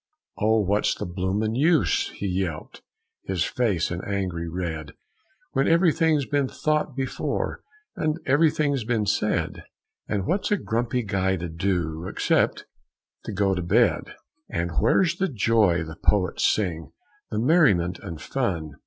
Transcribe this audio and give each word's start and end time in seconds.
"Oh, 0.39 0.61
what's 0.61 0.95
the 0.95 1.05
blooming 1.05 1.53
use?" 1.53 2.09
he 2.15 2.25
yelped, 2.25 2.81
his 3.25 3.43
face 3.43 3.91
an 3.91 4.01
angry 4.03 4.49
red, 4.49 4.93
"When 5.51 5.67
everything's 5.67 6.25
been 6.25 6.47
thought 6.47 6.95
before 6.95 7.61
and 7.95 8.17
everything's 8.25 8.83
been 8.83 9.05
said? 9.05 9.63
And 10.07 10.25
what's 10.25 10.49
a 10.49 10.57
Grumpy 10.57 11.03
Guy 11.03 11.35
to 11.35 11.49
do 11.49 12.07
except 12.07 12.65
to 13.25 13.31
go 13.31 13.53
to 13.53 13.61
bed? 13.61 14.15
"And 14.49 14.71
where's 14.79 15.17
the 15.17 15.29
joy 15.29 15.83
the 15.83 15.97
poets 15.97 16.51
sing, 16.51 16.93
the 17.29 17.37
merriment 17.37 17.99
and 17.99 18.19
fun? 18.19 18.77